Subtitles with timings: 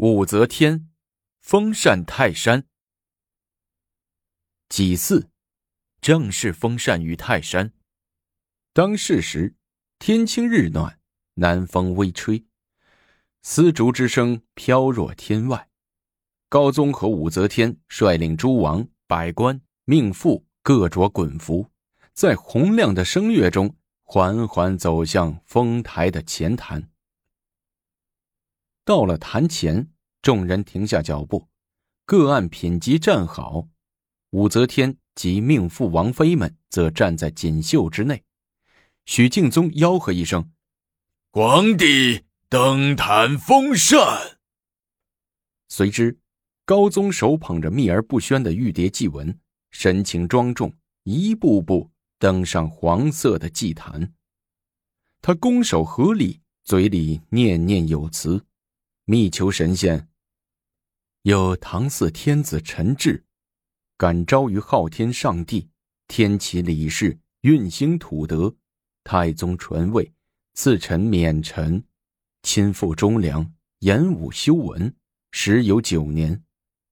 [0.00, 0.88] 武则天
[1.40, 2.68] 封禅泰山。
[4.68, 5.28] 己巳，
[6.00, 7.72] 正式封禅于泰山。
[8.72, 9.56] 当世时，
[9.98, 11.00] 天清日暖，
[11.34, 12.46] 南风微吹，
[13.42, 15.68] 丝竹之声飘若天外。
[16.48, 21.72] 高宗和武则天率领诸王、百官、命妇各着衮服，
[22.12, 23.74] 在洪亮的声乐中，
[24.04, 26.88] 缓缓走向丰台的前坛。
[28.88, 29.86] 到了坛前，
[30.22, 31.46] 众人停下脚步，
[32.06, 33.68] 各按品级站好。
[34.30, 38.24] 武则天及命妇王妃们则站在锦绣之内。
[39.04, 40.50] 许敬宗吆喝一声
[41.32, 44.38] ：“皇帝登坛封禅。”
[45.68, 46.18] 随之，
[46.64, 49.38] 高宗手捧着秘而不宣的玉牒祭文，
[49.70, 54.14] 神情庄重，一步步登上黄色的祭坛。
[55.20, 58.46] 他拱手合礼，嘴里念念有词。
[59.10, 60.06] 密求神仙。
[61.22, 63.24] 有唐嗣天子陈志，
[63.96, 65.70] 感召于昊天上帝，
[66.08, 68.54] 天启理事，运兴土德，
[69.04, 70.12] 太宗传位，
[70.52, 71.82] 赐臣免臣，
[72.42, 74.94] 亲赴忠良，演武修文，
[75.30, 76.44] 时有九年。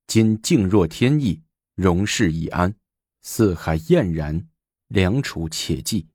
[0.06, 1.42] 今静若天意，
[1.74, 2.74] 容事已安，
[3.20, 4.48] 四海晏然，
[4.88, 6.08] 良楚且济，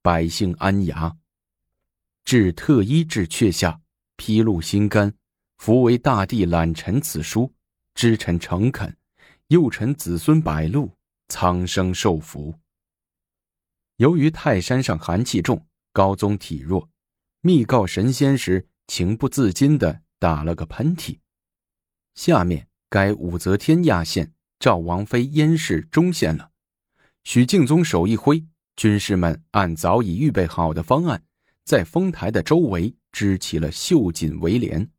[0.00, 1.14] 百姓安雅。
[2.24, 3.82] 至特依至阙下，
[4.16, 5.14] 披露心肝。
[5.64, 7.52] 伏为大帝揽臣此书，
[7.94, 8.96] 知臣诚恳，
[9.46, 10.90] 幼臣子孙百禄，
[11.28, 12.52] 苍生受福。
[13.98, 16.88] 由于泰山上寒气重，高宗体弱，
[17.42, 21.20] 密告神仙时，情不自禁的打了个喷嚏。
[22.16, 26.50] 下面该武则天压线，赵王妃燕氏中线了。
[27.22, 31.22] 许敬宗手一挥，军士们按早已预备好的方案，
[31.64, 34.90] 在丰台的周围支起了绣锦围帘。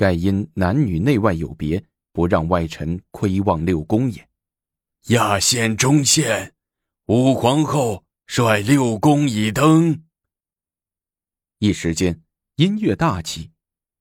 [0.00, 4.26] 盖因男女内外有别，不让外臣窥望六宫也。
[5.08, 6.54] 亚县中县，
[7.04, 10.02] 武皇后率六宫已登。
[11.58, 12.22] 一时间，
[12.56, 13.50] 音乐大起，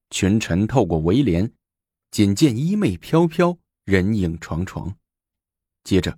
[0.10, 1.52] 群臣透过围帘，
[2.12, 4.96] 仅见衣袂飘飘，人影幢幢。
[5.84, 6.18] 接着，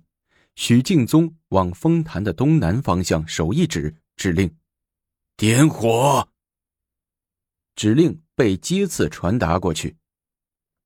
[0.54, 4.48] 许敬宗往丰坛的东南方向手一指，指令
[5.36, 6.28] ：“点火。”
[7.74, 8.22] 指令。
[8.42, 9.96] 被接次传达过去，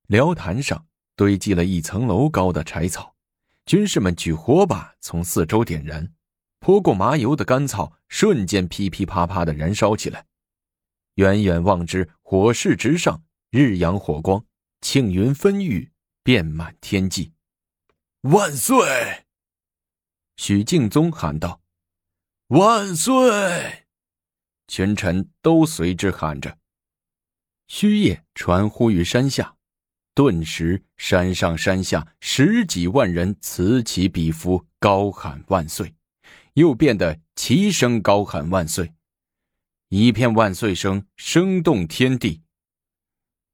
[0.09, 3.17] 辽坛上堆积了一层楼高的柴草，
[3.65, 6.13] 军士们举火把从四周点燃，
[6.61, 10.27] 泼过麻油的干草瞬间噼噼啪啪的燃烧起来。
[11.15, 14.45] 远远望之，火势直上，日阳火光，
[14.83, 15.91] 庆云分郁，
[16.23, 17.33] 遍满天际。
[18.21, 19.25] 万岁！
[20.37, 21.63] 许敬宗喊道
[22.49, 23.87] ：“万岁！”
[24.69, 26.59] 群臣都随之喊着。
[27.69, 29.57] 虚夜传呼于山下，
[30.15, 35.95] 顿时山上山下十几万人此起彼伏，高喊万岁，
[36.55, 38.95] 又变得齐声高喊万岁，
[39.89, 42.43] 一片万岁声声动天地。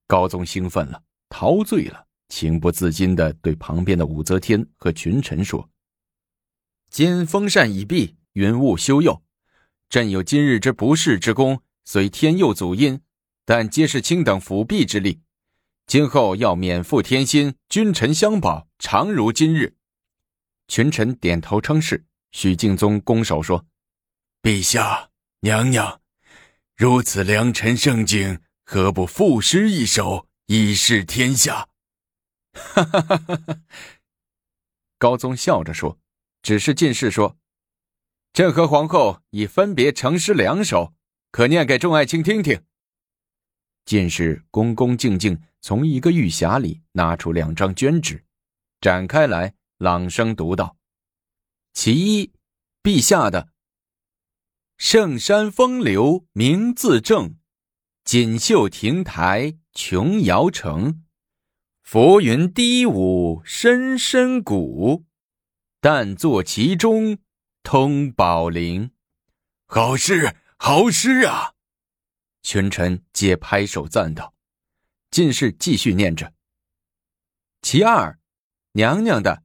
[0.06, 5.70] 高宗兴奋了，陶醉了，情不自禁的对旁边的武则天和群臣说
[6.90, 9.22] ：“今封禅已毕，云雾休佑，
[9.88, 13.00] 朕有今日之不世之功，随天佑祖荫。”
[13.44, 15.20] 但皆是卿等辅弼之力，
[15.86, 19.76] 今后要免负天心，君臣相保，常如今日。
[20.68, 22.06] 群臣点头称是。
[22.30, 23.66] 许敬宗拱手说
[24.42, 25.10] ：“陛下、
[25.40, 26.00] 娘娘，
[26.74, 31.68] 如此良辰盛景，何不赋诗一首，以示天下？”
[32.54, 33.60] 哈哈哈哈哈！
[34.96, 35.98] 高宗笑着说
[36.42, 37.36] ：“只是进士说，
[38.32, 40.94] 朕和皇后已分别成诗两首，
[41.30, 42.62] 可念给众爱卿听听。”
[43.84, 48.24] 进士恭恭敬敬从一个玉匣里拿出两张绢纸，
[48.80, 50.76] 展开来，朗声读道
[51.74, 52.32] ：“其一，
[52.82, 53.48] 陛下的
[54.76, 57.36] 圣山风流名自正，
[58.04, 61.02] 锦绣亭台琼瑶城，
[61.82, 65.04] 浮云低舞深深谷，
[65.80, 67.18] 但坐其中
[67.62, 68.90] 通宝林。”
[69.66, 71.54] 好诗，好诗啊！
[72.42, 74.34] 群臣皆拍手赞道
[75.10, 76.34] ：“进士继续念着。
[77.62, 78.18] 其二，
[78.72, 79.44] 娘娘的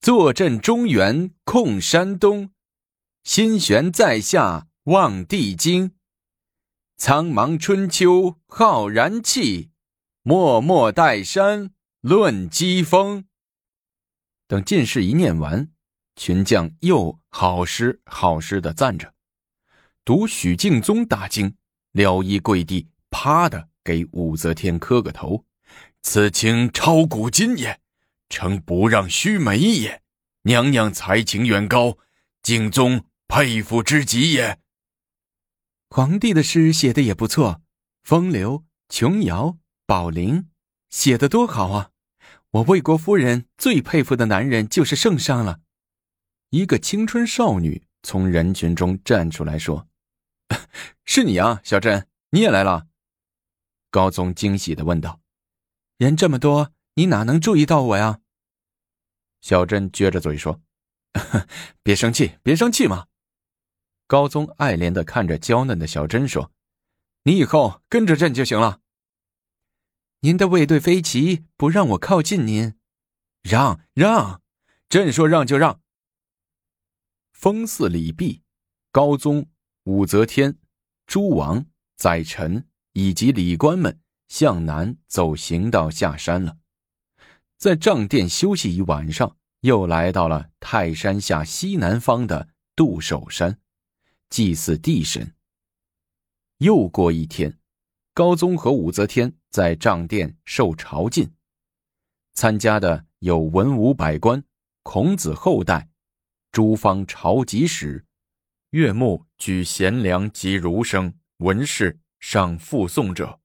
[0.00, 2.52] 坐镇中原控山东，
[3.24, 5.96] 心悬在下望帝京。
[6.96, 9.72] 苍茫春秋浩然气，
[10.22, 13.26] 默默岱山论机锋。”
[14.46, 15.72] 等进士一念完，
[16.14, 19.15] 群将又好诗好诗的赞着。
[20.06, 21.56] 读许敬宗大惊，
[21.90, 25.44] 撩衣跪地，啪的给武则天磕个头
[26.00, 27.80] ：“此情超古今也，
[28.28, 30.04] 诚不让须眉也。
[30.42, 31.98] 娘娘才情远高，
[32.40, 34.60] 敬宗佩服之极也。”
[35.90, 37.62] 皇帝的诗写的也不错，
[38.04, 40.48] 风流、琼瑶、宝林，
[40.88, 41.90] 写的多好啊！
[42.52, 45.62] 我魏国夫人最佩服的男人就是圣上了。
[46.50, 49.88] 一个青春少女从人群中站出来说
[51.04, 52.88] ：“是你啊，小珍，你也来了。”
[53.90, 55.20] 高宗惊喜的问道
[55.98, 58.20] ：“人这么多，你哪能注意到我呀？”
[59.40, 60.60] 小珍撅着嘴说
[61.82, 63.06] ：“别生气，别生气嘛。”
[64.06, 66.52] 高宗爱怜的看着娇嫩的小珍说
[67.24, 68.80] ：“你以后跟着朕就行了。”
[70.20, 72.74] 您的卫队飞骑不让我靠近您，
[73.42, 74.42] 让让，
[74.88, 75.80] 朕说让就让。
[77.32, 78.42] 封寺礼毕，
[78.90, 79.48] 高宗、
[79.86, 80.58] 武则天、
[81.06, 86.58] 诸王、宰臣以及礼官们向南走行道下山了，
[87.56, 93.60] 在帐殿休息一晚上，又来到了泰山下西南方的杜守山。
[94.28, 95.36] 祭祀地神。
[96.58, 97.56] 又过一天，
[98.12, 101.30] 高宗和武则天在帐殿受朝觐，
[102.32, 104.42] 参加的有文武百官、
[104.82, 105.88] 孔子后代、
[106.50, 108.04] 诸方朝集使、
[108.70, 113.40] 岳幕举贤良及儒生、文士上附送者，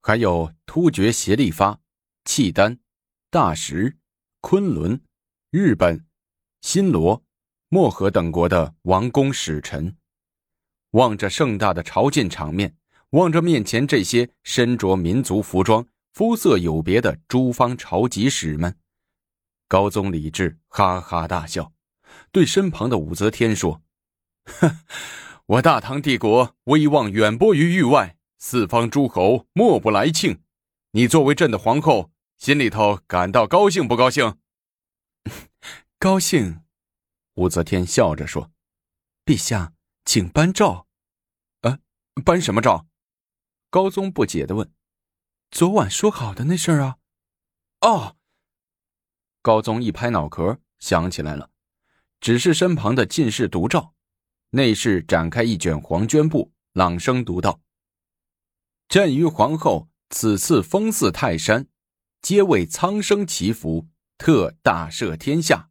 [0.00, 1.80] 还有突厥协力发、
[2.24, 2.78] 契丹、
[3.30, 3.96] 大石、
[4.40, 5.00] 昆仑、
[5.50, 6.04] 日本、
[6.60, 7.22] 新罗。
[7.70, 9.96] 漠河等国的王公使臣，
[10.90, 12.76] 望着盛大的朝觐场面，
[13.10, 18.78] 望着面前这些身着民族服装、肤色有别的诸方朝籍使们，
[19.66, 21.72] 高宗李治哈哈大笑，
[22.30, 23.82] 对身旁的武则天说
[25.46, 30.42] ：“我大唐帝国威望远播于域外，四方诸侯莫不来庆。
[30.92, 34.38] 你作为朕的皇后，心里头感到高兴不高兴？
[35.98, 36.60] 高兴。”
[37.34, 38.52] 武则天笑着说
[39.26, 39.72] ：“陛下，
[40.04, 40.86] 请颁诏。
[41.62, 41.80] ”“呃，
[42.24, 42.86] 颁什么诏？”
[43.70, 44.72] 高宗不解的问。
[45.50, 46.98] “昨晚说好的那事儿啊。
[47.80, 48.16] ”“哦。”
[49.42, 51.50] 高宗一拍脑壳，想起来了，
[52.20, 53.93] 只是身旁的进士读诏。
[54.54, 57.60] 内侍展开一卷黄绢布，朗声读道
[58.88, 61.66] ：“朕于皇后此次封祀泰山，
[62.22, 65.70] 皆为苍生祈福，特大赦天下。”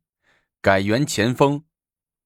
[0.59, 1.63] 改元前锋，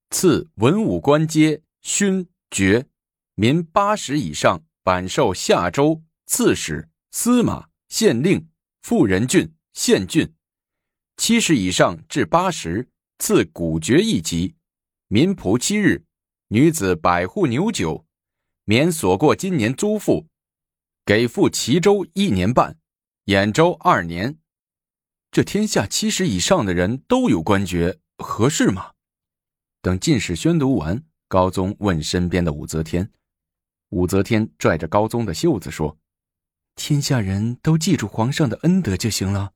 [0.09, 2.87] 赐文武官阶勋爵，
[3.35, 8.49] 民八十以上版授夏州刺史、司马、县令、
[8.81, 10.33] 妇人郡、县郡；
[11.17, 12.89] 七十以上至八十，
[13.19, 14.55] 赐古爵一级，
[15.07, 16.06] 民仆七日，
[16.49, 18.05] 女子百户牛酒，
[18.63, 20.27] 免所过今年租赋，
[21.05, 22.77] 给付齐州一年半，
[23.25, 24.37] 兖州二年。
[25.29, 27.99] 这天下七十以上的人都有官爵。
[28.19, 28.93] 合适吗？
[29.81, 33.11] 等进士宣读完，高宗问身边的武则天。
[33.89, 35.99] 武则天拽着高宗的袖子说
[36.75, 39.53] ：“天下人都记住皇上的恩德就行了。”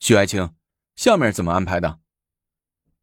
[0.00, 0.54] 徐爱卿，
[0.96, 2.00] 下面怎么安排的？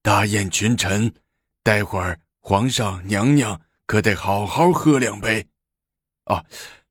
[0.01, 1.13] 大宴群臣，
[1.61, 5.47] 待会儿皇上娘娘可得好好喝两杯。
[6.25, 6.45] 哦，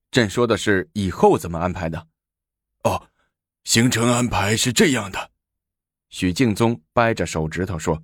[0.09, 2.07] 朕说的是以后怎么安排的。
[2.83, 3.09] 哦，
[3.65, 5.31] 行程安排是这样的。
[6.09, 8.03] 许敬宗掰着手指头说：“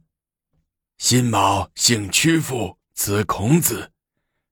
[0.99, 3.91] 辛卯，姓屈父，此孔子；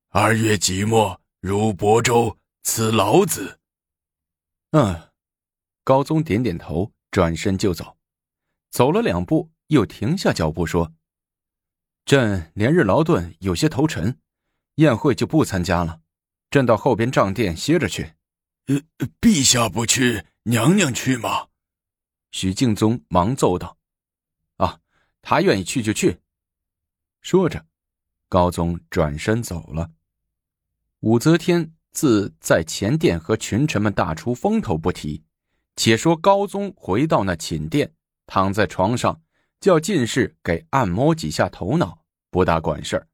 [0.09, 3.59] 二月己末，入亳州，此老子。”
[4.71, 5.09] 嗯，
[5.83, 7.97] 高宗点点头，转身就走。
[8.71, 10.93] 走了两步，又停下脚步说
[12.05, 14.19] ：“朕连日劳顿，有些头沉，
[14.75, 16.01] 宴会就不参加了。
[16.51, 18.13] 朕到后边帐殿歇着去。
[18.67, 18.79] ”“呃，
[19.19, 21.47] 陛下不去，娘娘去吗？”
[22.29, 23.77] 许敬宗忙奏道
[24.57, 24.79] ：“啊，
[25.23, 26.19] 他愿意去就去。”
[27.21, 27.65] 说着，
[28.29, 29.89] 高宗转身走了。
[30.99, 35.23] 武则天自在前殿和群臣们大出风头不提，
[35.75, 37.93] 且说高宗回到那寝殿，
[38.27, 39.21] 躺在床上，
[39.65, 43.07] 叫进士给按摩几下头脑，不大管事儿。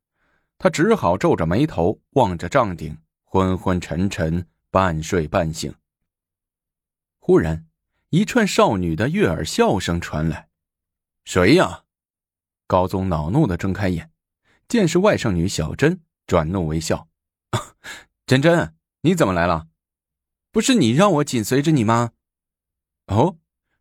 [0.58, 5.74] 他只好皱着眉头望着帐顶，昏昏沉沉，半睡半醒。
[7.20, 7.66] 忽然。
[8.10, 10.50] 一串少女的悦耳笑声传来，
[11.24, 11.86] 谁呀？
[12.68, 14.12] 高宗恼怒的睁开眼，
[14.68, 17.08] 见是外甥女小珍，转怒为笑
[18.28, 19.70] ：“珍珍，你怎么来了？
[20.52, 22.12] 不是你让我紧随着你吗
[23.08, 23.38] ？”“哦，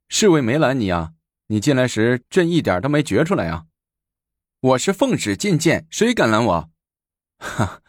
[0.09, 1.15] 侍卫没拦你啊？
[1.51, 3.67] 你进来时，朕一点都没觉出来啊。
[4.63, 6.71] ”“我是奉旨觐见，谁敢拦我
[7.39, 7.83] ？”“哈，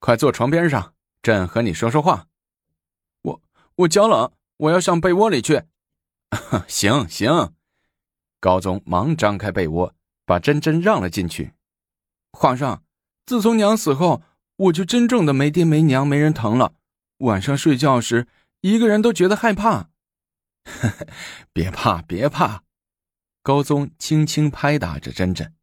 [0.00, 2.26] 快坐床边上，朕和你说说话。”
[3.22, 3.42] 我
[3.76, 5.62] 我脚冷，我要上被窝里去。
[6.66, 7.54] 行行，
[8.40, 9.94] 高宗忙张开被窝，
[10.26, 11.52] 把珍珍让了进去。
[12.32, 12.82] 皇上，
[13.26, 14.22] 自从娘死后，
[14.56, 16.74] 我就真正的没爹没娘，没人疼了。
[17.18, 18.26] 晚上睡觉时，
[18.62, 19.90] 一个人都觉得害怕。
[21.54, 22.64] 别怕，别怕。
[23.44, 25.54] 高宗轻轻拍打着珍珍，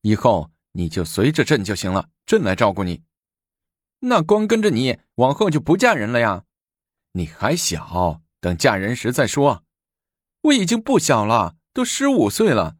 [0.00, 3.04] 以后你就随着朕就行了，朕来照顾你。
[4.00, 6.42] 那光跟着你，往后就不嫁人了呀？
[7.12, 9.64] 你还小，等嫁人时再说。
[10.40, 12.78] 我已经不小了，都十五岁了。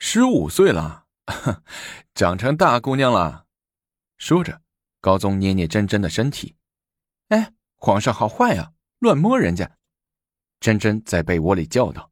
[0.00, 1.06] 十五岁了，
[2.12, 3.46] 长成大姑娘了。
[4.18, 4.62] 说着，
[5.00, 6.56] 高宗捏捏珍珍的身体。
[7.28, 9.76] 哎，皇上好坏呀，乱摸人家！
[10.58, 12.10] 珍珍在被窝里叫道：“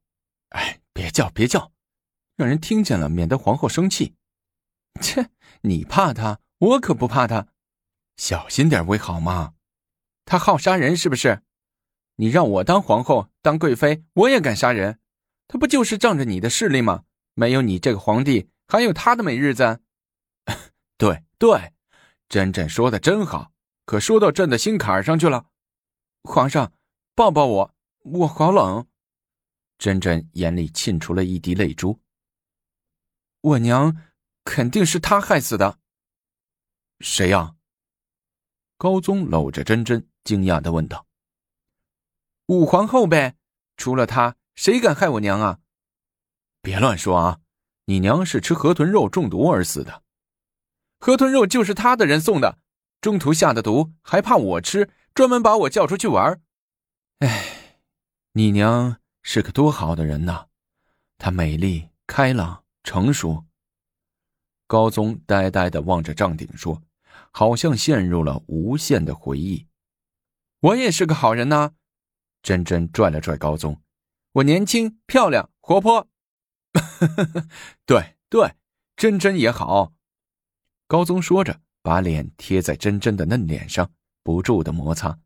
[0.50, 0.80] 哎，
[1.14, 1.72] 叫，别叫，
[2.36, 4.16] 让人听见了，免得皇后生气。”
[5.00, 5.30] 切，
[5.62, 7.48] 你怕他，我可不怕他。
[8.16, 9.54] 小心点为好嘛。
[10.24, 11.42] 他好杀人是不是？
[12.16, 14.98] 你让我当皇后，当贵妃，我也敢杀人。
[15.46, 17.04] 他不就是仗着你的势力吗？
[17.34, 19.80] 没有你这个皇帝，还有他的美日子。
[20.96, 21.72] 对 对，
[22.28, 23.52] 珍珍说的真好，
[23.84, 25.46] 可说到朕的心坎上去了。
[26.22, 26.72] 皇上，
[27.14, 28.86] 抱抱我，我好冷。
[29.78, 32.00] 珍珍眼里沁出了一滴泪珠。
[33.40, 33.96] 我娘
[34.44, 35.78] 肯定是他害死的。
[37.00, 37.56] 谁呀？
[38.76, 41.06] 高宗搂着珍珍，惊讶的问道。
[42.46, 43.36] 武皇后呗，
[43.76, 45.60] 除了她，谁敢害我娘啊？
[46.60, 47.40] 别乱说啊！
[47.86, 50.02] 你娘是吃河豚肉中毒而死的，
[50.98, 52.58] 河豚肉就是他的人送的，
[53.02, 56.40] 中途下的毒，还怕我吃，专门把我叫出去玩。
[57.18, 57.80] 哎，
[58.32, 60.46] 你娘是个多好的人呐，
[61.18, 63.46] 她美丽、开朗、成熟。
[64.66, 66.82] 高宗呆呆的望着帐顶说，
[67.32, 69.66] 好像陷入了无限的回忆。
[70.60, 71.72] 我也是个好人呐。
[72.42, 73.80] 珍珍拽了拽高宗，
[74.32, 76.06] 我年轻、漂亮、活泼。
[77.86, 78.54] 对 对，
[78.94, 79.94] 珍珍也好。
[80.86, 83.90] 高宗说着，把脸贴在珍珍的嫩脸上，
[84.22, 85.18] 不住的摩擦。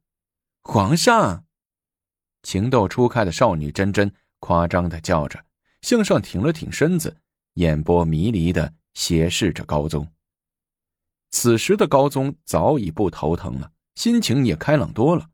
[0.63, 1.47] 皇上，
[2.43, 5.45] 情窦初开的少女珍珍夸张的叫着，
[5.83, 7.17] 向上挺了挺身子，
[7.55, 10.07] 眼波迷离的斜视着高宗。
[11.31, 15.29] 此时的高宗早已不头疼了，心情也开朗多了。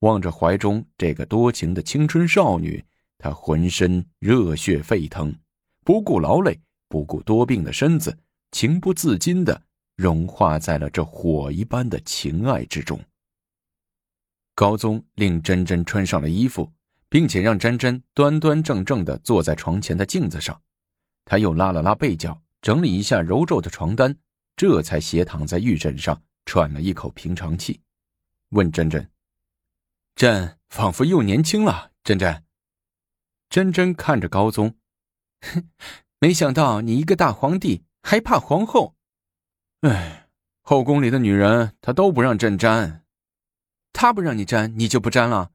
[0.00, 2.82] 望着怀中这个多情的青春少女，
[3.18, 5.34] 他浑身热血沸腾，
[5.84, 8.18] 不顾劳累，不顾多病的身子，
[8.50, 9.62] 情不自禁的
[9.96, 12.98] 融化在了这火一般的情爱之中。
[14.60, 16.70] 高宗令珍珍穿上了衣服，
[17.08, 20.60] 并且让珍珍端端正正的坐在床前的镜子上，
[21.24, 24.14] 他又拉了拉被角，整理一下揉皱的床单，
[24.56, 27.80] 这才斜躺在玉枕上，喘了一口平常气，
[28.50, 29.10] 问珍珍。
[30.14, 32.44] 朕仿佛又年轻了，珍珍。
[33.48, 34.74] 珍珍看着高宗，
[35.40, 35.70] 哼，
[36.18, 38.94] 没想到你一个大皇帝还怕皇后。
[39.80, 40.28] 哎，
[40.60, 42.99] 后宫里的女人她都不让朕沾，
[43.92, 45.52] 他不让你沾，你就不沾了。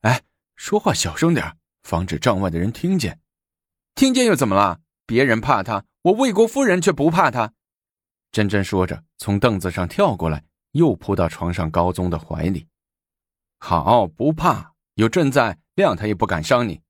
[0.00, 0.22] 哎，
[0.56, 3.20] 说话小声点，防止帐外的人听见。
[3.94, 4.80] 听见又怎么了？
[5.04, 7.52] 别人怕他，我魏国夫人却不怕他。
[8.30, 12.66] 珍珍说着，从凳子上跳过来，又扑到床上高宗的怀里。
[13.58, 16.80] 好，不怕，有朕在，谅他也不敢伤你。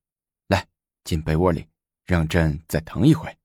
[0.46, 0.68] 来，
[1.02, 1.66] 进被窝里，
[2.04, 3.36] 让朕再疼一回。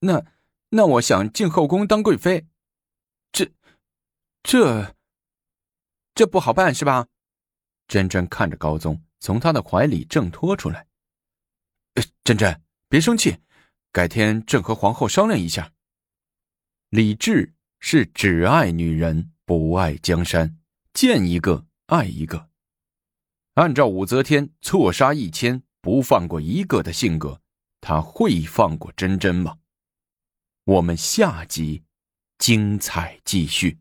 [0.00, 0.24] 那，
[0.70, 2.46] 那我想进后宫当贵妃，
[3.30, 3.48] 这，
[4.42, 4.95] 这，
[6.16, 7.06] 这不好办是吧？
[7.86, 10.88] 珍珍看着高宗从他的怀里挣脱出来。
[12.24, 13.36] 珍珍，别生气，
[13.92, 15.72] 改天朕和皇后商量一下。
[16.88, 20.58] 李治是只爱女人，不爱江山，
[20.92, 21.66] 见一个。
[21.86, 22.50] 爱一个，
[23.54, 27.40] 按照武则天错杀一千不放过一个的性格，
[27.80, 29.58] 他会放过珍珍吗？
[30.64, 31.84] 我们下集
[32.38, 33.78] 精彩继续。